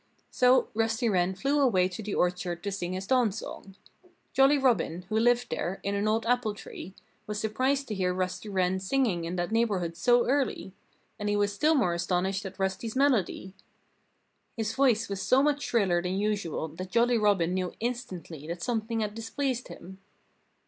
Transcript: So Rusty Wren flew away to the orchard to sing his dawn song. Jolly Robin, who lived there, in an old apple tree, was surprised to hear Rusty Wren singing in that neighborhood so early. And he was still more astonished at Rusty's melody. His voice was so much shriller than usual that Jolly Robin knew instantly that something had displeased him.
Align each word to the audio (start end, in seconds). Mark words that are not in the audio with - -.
So 0.31 0.69
Rusty 0.73 1.07
Wren 1.09 1.35
flew 1.35 1.61
away 1.61 1.87
to 1.89 2.01
the 2.01 2.15
orchard 2.15 2.63
to 2.63 2.71
sing 2.71 2.93
his 2.93 3.05
dawn 3.05 3.31
song. 3.31 3.75
Jolly 4.33 4.57
Robin, 4.57 5.03
who 5.09 5.19
lived 5.19 5.51
there, 5.51 5.79
in 5.83 5.93
an 5.93 6.07
old 6.07 6.25
apple 6.25 6.55
tree, 6.55 6.95
was 7.27 7.39
surprised 7.39 7.87
to 7.87 7.93
hear 7.93 8.11
Rusty 8.11 8.49
Wren 8.49 8.79
singing 8.79 9.25
in 9.25 9.35
that 9.35 9.51
neighborhood 9.51 9.95
so 9.95 10.25
early. 10.27 10.73
And 11.19 11.29
he 11.29 11.35
was 11.35 11.53
still 11.53 11.75
more 11.75 11.93
astonished 11.93 12.47
at 12.47 12.57
Rusty's 12.57 12.95
melody. 12.95 13.53
His 14.57 14.73
voice 14.73 15.07
was 15.07 15.21
so 15.21 15.43
much 15.43 15.61
shriller 15.61 16.01
than 16.01 16.17
usual 16.17 16.67
that 16.67 16.89
Jolly 16.89 17.19
Robin 17.19 17.53
knew 17.53 17.73
instantly 17.79 18.47
that 18.47 18.63
something 18.63 19.01
had 19.01 19.13
displeased 19.13 19.67
him. 19.67 19.99